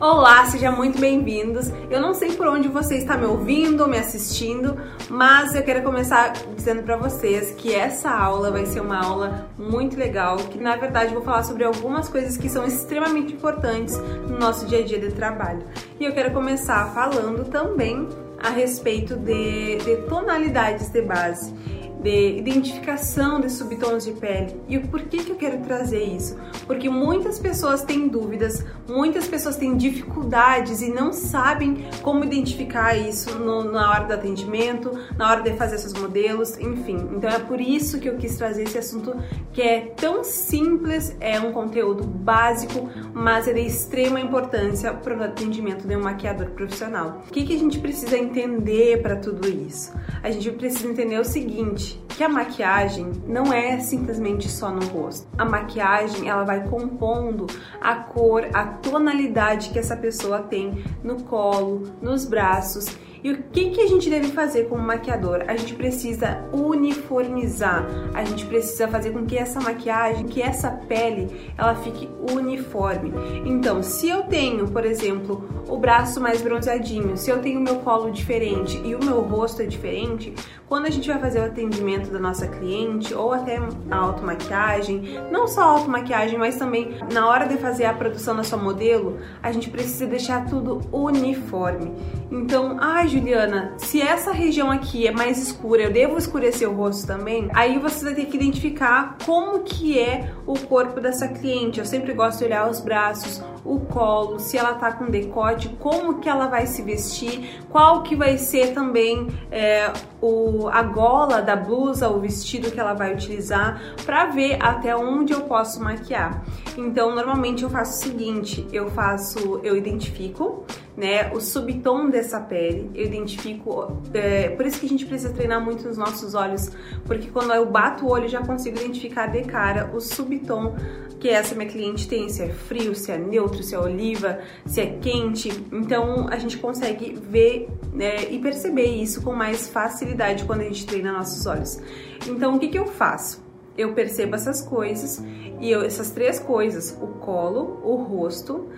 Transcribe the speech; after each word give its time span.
Olá, 0.00 0.44
sejam 0.46 0.76
muito 0.76 0.98
bem-vindos. 0.98 1.70
Eu 1.90 2.00
não 2.00 2.14
sei 2.14 2.32
por 2.32 2.46
onde 2.46 2.68
você 2.68 2.96
está 2.96 3.16
me 3.16 3.26
ouvindo, 3.26 3.86
me 3.86 3.98
assistindo, 3.98 4.76
mas 5.08 5.54
eu 5.54 5.62
quero 5.62 5.82
começar 5.82 6.32
dizendo 6.56 6.82
para 6.82 6.96
vocês 6.96 7.52
que 7.52 7.74
essa 7.74 8.10
aula 8.10 8.50
vai 8.50 8.64
ser 8.66 8.80
uma 8.80 9.04
aula 9.04 9.48
muito 9.58 9.98
legal, 9.98 10.36
que 10.36 10.58
na 10.58 10.76
verdade 10.76 11.12
vou 11.12 11.22
falar 11.22 11.42
sobre 11.42 11.64
algumas 11.64 12.08
coisas 12.08 12.36
que 12.36 12.48
são 12.48 12.64
extremamente 12.64 13.34
importantes 13.34 13.98
no 13.98 14.38
nosso 14.38 14.66
dia 14.66 14.80
a 14.80 14.84
dia 14.84 14.98
de 14.98 15.10
trabalho. 15.10 15.64
E 15.98 16.04
eu 16.04 16.12
quero 16.12 16.32
começar 16.32 16.92
falando 16.94 17.50
também 17.50 18.08
a 18.42 18.50
respeito 18.50 19.16
de, 19.16 19.76
de 19.78 19.96
tonalidades 20.08 20.90
de 20.90 21.02
base 21.02 21.54
de 22.02 22.38
identificação 22.38 23.40
de 23.40 23.50
subtons 23.50 24.04
de 24.04 24.12
pele. 24.12 24.60
E 24.68 24.76
o 24.76 24.88
porquê 24.88 25.18
que 25.18 25.30
eu 25.30 25.36
quero 25.36 25.58
trazer 25.58 26.02
isso? 26.02 26.36
Porque 26.66 26.88
muitas 26.88 27.38
pessoas 27.38 27.82
têm 27.82 28.08
dúvidas, 28.08 28.64
muitas 28.88 29.26
pessoas 29.26 29.56
têm 29.56 29.76
dificuldades 29.76 30.82
e 30.82 30.90
não 30.90 31.12
sabem 31.12 31.86
como 32.02 32.24
identificar 32.24 32.96
isso 32.96 33.38
no, 33.38 33.64
na 33.64 33.90
hora 33.90 34.04
do 34.04 34.14
atendimento, 34.14 34.92
na 35.16 35.30
hora 35.30 35.42
de 35.42 35.52
fazer 35.54 35.78
seus 35.78 35.94
modelos, 35.94 36.58
enfim. 36.58 37.08
Então 37.16 37.28
é 37.28 37.38
por 37.38 37.60
isso 37.60 37.98
que 37.98 38.08
eu 38.08 38.16
quis 38.16 38.36
trazer 38.36 38.64
esse 38.64 38.78
assunto 38.78 39.14
que 39.52 39.62
é 39.62 39.80
tão 39.96 40.24
simples, 40.24 41.16
é 41.20 41.38
um 41.40 41.52
conteúdo 41.52 42.04
básico, 42.04 42.88
mas 43.12 43.46
é 43.48 43.52
de 43.52 43.60
extrema 43.60 44.20
importância 44.20 44.92
para 44.92 45.16
o 45.16 45.22
atendimento 45.22 45.86
de 45.86 45.96
um 45.96 46.02
maquiador 46.02 46.50
profissional. 46.50 47.22
O 47.28 47.32
que, 47.32 47.44
que 47.44 47.54
a 47.54 47.58
gente 47.58 47.78
precisa 47.78 48.16
entender 48.16 49.02
para 49.02 49.16
tudo 49.16 49.48
isso? 49.48 49.92
A 50.22 50.30
gente 50.30 50.50
precisa 50.52 50.88
entender 50.88 51.18
o 51.18 51.24
seguinte 51.24 51.89
que 52.08 52.22
a 52.22 52.28
maquiagem 52.28 53.10
não 53.26 53.52
é 53.52 53.78
simplesmente 53.80 54.48
só 54.48 54.70
no 54.70 54.84
rosto. 54.86 55.26
A 55.38 55.44
maquiagem, 55.44 56.28
ela 56.28 56.44
vai 56.44 56.68
compondo 56.68 57.46
a 57.80 57.94
cor, 57.94 58.46
a 58.52 58.64
tonalidade 58.66 59.70
que 59.70 59.78
essa 59.78 59.96
pessoa 59.96 60.40
tem 60.42 60.84
no 61.02 61.22
colo, 61.22 61.90
nos 62.02 62.26
braços 62.26 62.86
e 63.22 63.32
o 63.32 63.42
que, 63.44 63.70
que 63.70 63.80
a 63.82 63.86
gente 63.86 64.08
deve 64.08 64.28
fazer 64.28 64.64
como 64.64 64.82
maquiador? 64.82 65.44
A 65.46 65.56
gente 65.56 65.74
precisa 65.74 66.42
uniformizar, 66.52 67.86
a 68.14 68.24
gente 68.24 68.46
precisa 68.46 68.88
fazer 68.88 69.10
com 69.10 69.26
que 69.26 69.36
essa 69.36 69.60
maquiagem, 69.60 70.26
que 70.26 70.40
essa 70.40 70.70
pele, 70.70 71.52
ela 71.56 71.74
fique 71.74 72.08
uniforme. 72.32 73.12
Então, 73.44 73.82
se 73.82 74.08
eu 74.08 74.22
tenho, 74.22 74.68
por 74.68 74.84
exemplo, 74.84 75.46
o 75.68 75.76
braço 75.76 76.20
mais 76.20 76.40
bronzeadinho, 76.40 77.16
se 77.16 77.30
eu 77.30 77.40
tenho 77.40 77.60
o 77.60 77.62
meu 77.62 77.76
colo 77.76 78.10
diferente 78.10 78.80
e 78.84 78.94
o 78.94 79.04
meu 79.04 79.20
rosto 79.20 79.62
é 79.62 79.66
diferente, 79.66 80.34
quando 80.66 80.86
a 80.86 80.90
gente 80.90 81.08
vai 81.08 81.18
fazer 81.18 81.40
o 81.40 81.44
atendimento 81.44 82.10
da 82.10 82.18
nossa 82.18 82.46
cliente 82.46 83.12
ou 83.12 83.32
até 83.32 83.58
a 83.90 83.96
automaquiagem, 83.96 85.20
não 85.30 85.46
só 85.46 85.62
a 85.62 85.64
automaquiagem, 85.64 86.38
mas 86.38 86.56
também 86.56 86.96
na 87.12 87.28
hora 87.28 87.46
de 87.46 87.56
fazer 87.56 87.84
a 87.84 87.92
produção 87.92 88.36
da 88.36 88.44
sua 88.44 88.58
modelo, 88.58 89.18
a 89.42 89.50
gente 89.52 89.68
precisa 89.68 90.06
deixar 90.06 90.46
tudo 90.46 90.80
uniforme. 90.92 91.92
Então, 92.30 92.76
ai, 92.80 93.09
Juliana, 93.10 93.74
se 93.76 94.00
essa 94.00 94.30
região 94.30 94.70
aqui 94.70 95.06
é 95.06 95.10
mais 95.10 95.36
escura, 95.36 95.82
eu 95.82 95.92
devo 95.92 96.16
escurecer 96.16 96.70
o 96.70 96.72
rosto 96.72 97.08
também? 97.08 97.48
Aí 97.52 97.76
você 97.76 98.04
vai 98.04 98.14
ter 98.14 98.26
que 98.26 98.36
identificar 98.36 99.16
como 99.26 99.60
que 99.64 99.98
é 99.98 100.32
o 100.46 100.56
corpo 100.56 101.00
dessa 101.00 101.26
cliente. 101.26 101.80
Eu 101.80 101.84
sempre 101.84 102.12
gosto 102.12 102.38
de 102.38 102.44
olhar 102.44 102.70
os 102.70 102.78
braços, 102.78 103.42
o 103.64 103.80
colo, 103.80 104.38
se 104.38 104.56
ela 104.56 104.74
tá 104.74 104.92
com 104.92 105.06
decote, 105.06 105.68
como 105.80 106.20
que 106.20 106.28
ela 106.28 106.46
vai 106.46 106.66
se 106.66 106.82
vestir, 106.82 107.60
qual 107.68 108.02
que 108.02 108.14
vai 108.14 108.38
ser 108.38 108.72
também 108.72 109.26
é, 109.50 109.92
o, 110.20 110.68
a 110.68 110.82
gola 110.82 111.42
da 111.42 111.56
blusa, 111.56 112.08
o 112.08 112.20
vestido 112.20 112.70
que 112.70 112.78
ela 112.78 112.94
vai 112.94 113.12
utilizar, 113.12 113.80
para 114.06 114.26
ver 114.26 114.56
até 114.60 114.94
onde 114.94 115.32
eu 115.32 115.42
posso 115.42 115.82
maquiar. 115.82 116.44
Então, 116.76 117.14
normalmente 117.14 117.64
eu 117.64 117.70
faço 117.70 117.98
o 117.98 118.02
seguinte, 118.10 118.66
eu 118.72 118.88
faço, 118.90 119.60
eu 119.64 119.76
identifico 119.76 120.64
né, 120.96 121.32
o 121.32 121.40
subtom 121.40 122.10
dessa 122.10 122.40
pele, 122.40 122.90
eu 122.94 123.06
identifico, 123.06 124.02
é, 124.12 124.50
por 124.50 124.66
isso 124.66 124.80
que 124.80 124.86
a 124.86 124.88
gente 124.88 125.06
precisa 125.06 125.32
treinar 125.32 125.62
muito 125.64 125.88
os 125.88 125.96
nossos 125.96 126.34
olhos, 126.34 126.70
porque 127.06 127.28
quando 127.28 127.52
eu 127.52 127.66
bato 127.66 128.04
o 128.04 128.10
olho 128.10 128.28
já 128.28 128.40
consigo 128.40 128.78
identificar 128.78 129.26
de 129.26 129.42
cara 129.42 129.90
o 129.94 130.00
subtom 130.00 130.74
que 131.20 131.28
essa 131.28 131.54
minha 131.54 131.68
cliente 131.68 132.08
tem, 132.08 132.28
se 132.30 132.42
é 132.42 132.48
frio, 132.48 132.94
se 132.94 133.12
é 133.12 133.18
neutro, 133.18 133.62
se 133.62 133.74
é 133.74 133.78
oliva, 133.78 134.40
se 134.64 134.80
é 134.80 134.86
quente, 134.86 135.48
então 135.70 136.26
a 136.28 136.38
gente 136.38 136.56
consegue 136.56 137.12
ver 137.12 137.68
né, 137.92 138.30
e 138.30 138.38
perceber 138.38 138.86
isso 138.86 139.22
com 139.22 139.34
mais 139.34 139.68
facilidade 139.68 140.44
quando 140.44 140.62
a 140.62 140.64
gente 140.64 140.86
treina 140.86 141.12
nossos 141.12 141.44
olhos. 141.46 141.80
Então 142.26 142.56
o 142.56 142.58
que, 142.58 142.68
que 142.68 142.78
eu 142.78 142.86
faço? 142.86 143.44
Eu 143.76 143.92
percebo 143.92 144.34
essas 144.34 144.62
coisas 144.62 145.22
e 145.60 145.70
eu, 145.70 145.82
essas 145.82 146.10
três 146.10 146.38
coisas, 146.38 146.96
o 147.00 147.06
colo, 147.06 147.80
o 147.84 147.96
rosto, 147.96 148.68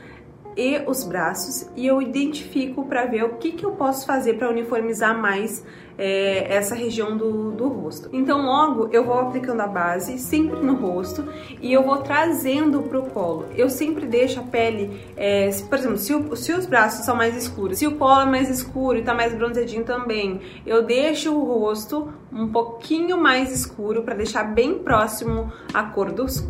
e 0.56 0.82
os 0.86 1.04
braços 1.04 1.68
e 1.76 1.86
eu 1.86 2.00
identifico 2.00 2.84
para 2.84 3.06
ver 3.06 3.24
o 3.24 3.36
que, 3.36 3.52
que 3.52 3.64
eu 3.64 3.72
posso 3.72 4.06
fazer 4.06 4.34
para 4.34 4.50
uniformizar 4.50 5.18
mais 5.18 5.64
é, 5.98 6.54
essa 6.54 6.74
região 6.74 7.16
do, 7.16 7.52
do 7.52 7.68
rosto. 7.68 8.08
Então 8.12 8.42
logo 8.42 8.88
eu 8.92 9.04
vou 9.04 9.18
aplicando 9.18 9.60
a 9.60 9.66
base 9.66 10.18
sempre 10.18 10.60
no 10.60 10.74
rosto 10.74 11.24
e 11.60 11.72
eu 11.72 11.82
vou 11.82 11.98
trazendo 11.98 12.82
pro 12.82 13.02
colo. 13.02 13.46
Eu 13.56 13.68
sempre 13.68 14.06
deixo 14.06 14.40
a 14.40 14.42
pele, 14.42 15.00
é, 15.16 15.50
por 15.68 15.78
exemplo, 15.78 15.98
se, 15.98 16.14
o, 16.14 16.36
se, 16.36 16.52
os 16.52 16.66
braços 16.66 17.04
são 17.04 17.14
mais 17.14 17.36
escuros, 17.36 17.78
se 17.78 17.86
o 17.86 17.96
colo 17.96 18.22
é 18.22 18.26
mais 18.26 18.50
escuro 18.50 18.98
e 18.98 19.02
tá 19.02 19.14
mais 19.14 19.34
bronzeadinho 19.34 19.84
também, 19.84 20.40
eu 20.66 20.82
deixo 20.82 21.34
o 21.34 21.60
rosto 21.60 22.12
um 22.32 22.48
pouquinho 22.48 23.19
mais 23.19 23.52
escuro 23.52 24.02
para 24.02 24.14
deixar 24.14 24.44
bem 24.44 24.78
próximo 24.78 25.52
a 25.72 25.82
cor 25.84 26.10
dos... 26.10 26.46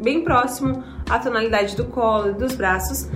bem 0.00 0.24
próximo 0.24 0.82
à 1.08 1.18
tonalidade 1.18 1.76
do 1.76 1.84
colo 1.84 2.30
e 2.30 2.34
dos 2.34 2.54
braços, 2.54 3.08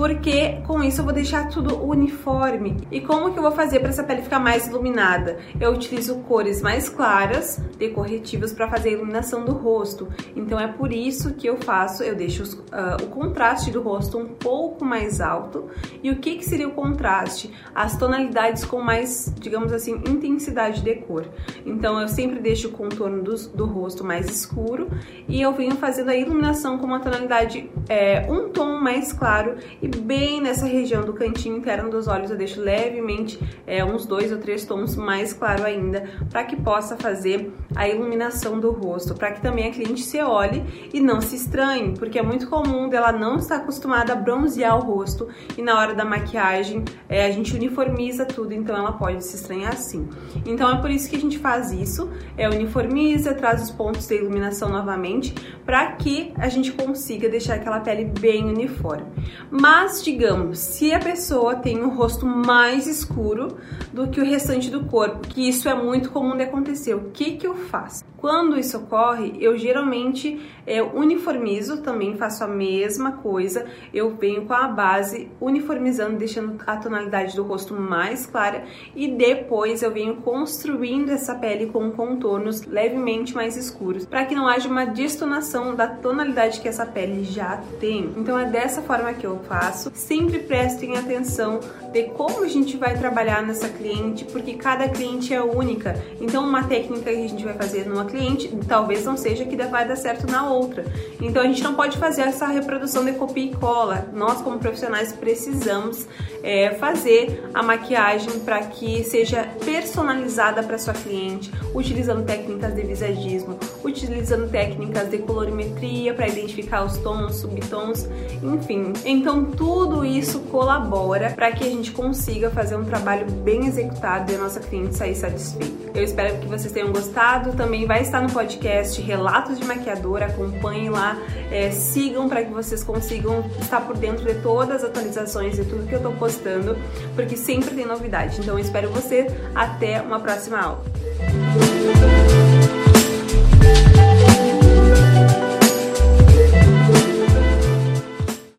porque 0.00 0.62
com 0.66 0.82
isso 0.82 1.02
eu 1.02 1.04
vou 1.04 1.12
deixar 1.12 1.50
tudo 1.50 1.84
uniforme. 1.84 2.74
E 2.90 3.02
como 3.02 3.34
que 3.34 3.38
eu 3.38 3.42
vou 3.42 3.52
fazer 3.52 3.80
para 3.80 3.90
essa 3.90 4.02
pele 4.02 4.22
ficar 4.22 4.40
mais 4.40 4.66
iluminada? 4.66 5.38
Eu 5.60 5.72
utilizo 5.72 6.14
cores 6.20 6.62
mais 6.62 6.88
claras 6.88 7.60
de 7.76 7.90
corretivos 7.90 8.50
para 8.50 8.66
fazer 8.66 8.88
a 8.88 8.92
iluminação 8.92 9.44
do 9.44 9.52
rosto. 9.52 10.08
Então 10.34 10.58
é 10.58 10.66
por 10.66 10.90
isso 10.90 11.34
que 11.34 11.46
eu 11.46 11.58
faço, 11.58 12.02
eu 12.02 12.16
deixo 12.16 12.42
os, 12.42 12.54
uh, 12.54 12.96
o 13.02 13.08
contraste 13.08 13.70
do 13.70 13.82
rosto 13.82 14.16
um 14.16 14.28
pouco 14.28 14.86
mais 14.86 15.20
alto. 15.20 15.68
E 16.02 16.10
o 16.10 16.16
que, 16.16 16.36
que 16.36 16.46
seria 16.46 16.66
o 16.66 16.70
contraste? 16.70 17.52
As 17.74 17.94
tonalidades 17.98 18.64
com 18.64 18.80
mais, 18.80 19.30
digamos 19.38 19.70
assim, 19.70 19.96
intensidade 20.08 20.80
de 20.80 20.94
cor. 20.94 21.28
Então 21.66 22.00
eu 22.00 22.08
sempre 22.08 22.38
deixo 22.40 22.68
o 22.68 22.72
contorno 22.72 23.22
do, 23.22 23.36
do 23.48 23.66
rosto 23.66 24.02
mais 24.02 24.30
escuro 24.30 24.88
e 25.28 25.42
eu 25.42 25.52
venho 25.52 25.76
fazendo 25.76 26.08
a 26.08 26.14
iluminação 26.14 26.78
com 26.78 26.86
uma 26.86 27.00
tonalidade 27.00 27.68
é, 27.86 28.26
um 28.32 28.48
tom 28.48 28.80
mais 28.80 29.12
claro 29.12 29.56
e 29.82 29.89
bem 29.98 30.40
nessa 30.40 30.66
região 30.66 31.04
do 31.04 31.12
cantinho 31.12 31.56
interno 31.56 31.90
dos 31.90 32.08
olhos 32.08 32.30
eu 32.30 32.36
deixo 32.36 32.60
levemente 32.60 33.38
é, 33.66 33.84
uns 33.84 34.06
dois 34.06 34.32
ou 34.32 34.38
três 34.38 34.64
tons 34.64 34.96
mais 34.96 35.32
claro 35.32 35.64
ainda, 35.64 36.08
para 36.30 36.44
que 36.44 36.56
possa 36.56 36.96
fazer 36.96 37.52
a 37.74 37.88
iluminação 37.88 38.58
do 38.58 38.70
rosto, 38.70 39.14
para 39.14 39.32
que 39.32 39.40
também 39.40 39.68
a 39.68 39.70
cliente 39.70 40.02
se 40.02 40.20
olhe 40.20 40.64
e 40.92 41.00
não 41.00 41.20
se 41.20 41.36
estranhe, 41.36 41.94
porque 41.98 42.18
é 42.18 42.22
muito 42.22 42.48
comum 42.48 42.88
dela 42.88 43.12
não 43.12 43.36
estar 43.36 43.56
acostumada 43.56 44.12
a 44.12 44.16
bronzear 44.16 44.76
o 44.78 44.82
rosto 44.82 45.28
e 45.56 45.62
na 45.62 45.78
hora 45.78 45.94
da 45.94 46.04
maquiagem 46.04 46.84
é, 47.08 47.26
a 47.26 47.30
gente 47.30 47.54
uniformiza 47.54 48.24
tudo, 48.24 48.52
então 48.52 48.76
ela 48.76 48.92
pode 48.92 49.24
se 49.24 49.36
estranhar 49.36 49.72
assim. 49.72 50.08
Então 50.46 50.70
é 50.70 50.80
por 50.80 50.90
isso 50.90 51.08
que 51.08 51.16
a 51.16 51.20
gente 51.20 51.38
faz 51.38 51.72
isso, 51.72 52.10
é 52.36 52.48
uniformiza, 52.48 53.34
traz 53.34 53.62
os 53.62 53.70
pontos 53.70 54.06
de 54.06 54.14
iluminação 54.14 54.68
novamente, 54.68 55.34
para 55.64 55.92
que 55.92 56.32
a 56.36 56.48
gente 56.48 56.72
consiga 56.72 57.28
deixar 57.28 57.54
aquela 57.54 57.80
pele 57.80 58.04
bem 58.04 58.44
uniforme. 58.44 59.06
Mas 59.50 59.79
mas, 59.82 60.02
digamos, 60.02 60.58
se 60.58 60.92
a 60.92 60.98
pessoa 60.98 61.56
tem 61.56 61.82
um 61.82 61.88
rosto 61.88 62.26
mais 62.26 62.86
escuro 62.86 63.56
do 63.94 64.08
que 64.08 64.20
o 64.20 64.24
restante 64.24 64.68
do 64.68 64.84
corpo, 64.84 65.26
que 65.26 65.48
isso 65.48 65.70
é 65.70 65.74
muito 65.74 66.10
comum 66.10 66.36
de 66.36 66.42
acontecer, 66.42 66.92
o 66.92 67.10
que, 67.14 67.38
que 67.38 67.46
eu 67.46 67.54
faço? 67.54 68.04
Quando 68.18 68.58
isso 68.58 68.76
ocorre, 68.76 69.32
eu 69.40 69.56
geralmente 69.56 70.38
é, 70.66 70.82
uniformizo, 70.82 71.78
também 71.78 72.18
faço 72.18 72.44
a 72.44 72.46
mesma 72.46 73.12
coisa, 73.12 73.64
eu 73.94 74.14
venho 74.14 74.44
com 74.44 74.52
a 74.52 74.68
base 74.68 75.30
uniformizando, 75.40 76.18
deixando 76.18 76.62
a 76.66 76.76
tonalidade 76.76 77.34
do 77.34 77.42
rosto 77.42 77.72
mais 77.72 78.26
clara 78.26 78.64
e 78.94 79.08
depois 79.08 79.82
eu 79.82 79.90
venho 79.90 80.16
construindo 80.16 81.08
essa 81.08 81.34
pele 81.34 81.68
com 81.68 81.90
contornos 81.92 82.66
levemente 82.66 83.34
mais 83.34 83.56
escuros, 83.56 84.04
para 84.04 84.26
que 84.26 84.34
não 84.34 84.46
haja 84.46 84.68
uma 84.68 84.84
destonação 84.84 85.74
da 85.74 85.88
tonalidade 85.88 86.60
que 86.60 86.68
essa 86.68 86.84
pele 86.84 87.24
já 87.24 87.56
tem. 87.80 88.12
Então 88.18 88.38
é 88.38 88.44
dessa 88.44 88.82
forma 88.82 89.14
que 89.14 89.26
eu 89.26 89.38
faço 89.48 89.59
passo. 89.60 89.92
Sempre 89.94 90.38
prestem 90.38 90.96
atenção 90.96 91.60
de 91.92 92.04
como 92.04 92.42
a 92.42 92.48
gente 92.48 92.78
vai 92.78 92.96
trabalhar 92.96 93.42
nessa 93.42 93.68
cliente, 93.68 94.24
porque 94.24 94.54
cada 94.54 94.88
cliente 94.88 95.34
é 95.34 95.42
única. 95.42 96.02
Então, 96.18 96.42
uma 96.44 96.64
técnica 96.64 97.10
que 97.10 97.24
a 97.24 97.28
gente 97.28 97.44
vai 97.44 97.52
fazer 97.52 97.86
numa 97.86 98.06
cliente 98.06 98.48
talvez 98.66 99.04
não 99.04 99.16
seja 99.18 99.44
que 99.44 99.56
vai 99.60 99.86
dar 99.86 99.96
certo 99.96 100.26
na 100.26 100.50
outra. 100.50 100.84
Então, 101.20 101.42
a 101.42 101.46
gente 101.46 101.62
não 101.62 101.74
pode 101.74 101.98
fazer 101.98 102.22
essa 102.22 102.46
reprodução 102.46 103.04
de 103.04 103.12
copia 103.12 103.44
e 103.44 103.54
cola. 103.54 104.08
Nós, 104.14 104.40
como 104.40 104.58
profissionais, 104.58 105.12
precisamos 105.12 106.06
é, 106.42 106.74
fazer 106.74 107.48
a 107.52 107.62
maquiagem 107.62 108.40
para 108.40 108.60
que 108.60 109.04
seja 109.04 109.44
personalizada 109.64 110.62
para 110.62 110.78
sua 110.78 110.94
cliente, 110.94 111.50
utilizando 111.74 112.24
técnicas 112.24 112.74
de 112.74 112.82
visagismo, 112.82 113.58
utilizando 113.84 114.50
técnicas 114.50 115.08
de 115.08 115.18
colorimetria 115.18 116.14
para 116.14 116.28
identificar 116.28 116.84
os 116.84 116.96
tons, 116.98 117.36
subtons, 117.36 118.08
enfim. 118.42 118.92
Então, 119.04 119.44
tudo 119.44 120.04
isso 120.04 120.40
colabora 120.50 121.30
para 121.30 121.52
que 121.52 121.64
a 121.64 121.68
gente 121.68 121.90
consiga 121.92 122.50
fazer 122.50 122.76
um 122.76 122.84
trabalho 122.84 123.30
bem 123.30 123.66
executado 123.66 124.32
e 124.32 124.34
a 124.34 124.38
nossa 124.38 124.60
cliente 124.60 124.96
sair 124.96 125.14
satisfeita. 125.14 125.89
Eu 125.94 126.04
espero 126.04 126.38
que 126.38 126.46
vocês 126.46 126.72
tenham 126.72 126.92
gostado. 126.92 127.52
Também 127.52 127.86
vai 127.86 128.02
estar 128.02 128.20
no 128.22 128.30
podcast 128.30 129.00
Relatos 129.00 129.58
de 129.58 129.64
Maquiadora. 129.64 130.26
Acompanhem 130.26 130.88
lá, 130.88 131.16
é, 131.50 131.70
sigam 131.70 132.28
para 132.28 132.44
que 132.44 132.52
vocês 132.52 132.82
consigam 132.82 133.44
estar 133.60 133.80
por 133.80 133.96
dentro 133.96 134.24
de 134.24 134.40
todas 134.40 134.82
as 134.82 134.90
atualizações 134.90 135.58
e 135.58 135.64
tudo 135.64 135.86
que 135.86 135.94
eu 135.94 135.98
estou 135.98 136.12
postando, 136.12 136.76
porque 137.14 137.36
sempre 137.36 137.74
tem 137.74 137.86
novidade. 137.86 138.40
Então 138.40 138.54
eu 138.54 138.60
espero 138.60 138.90
você 138.90 139.26
até 139.54 140.00
uma 140.00 140.20
próxima 140.20 140.60
aula. 140.60 140.82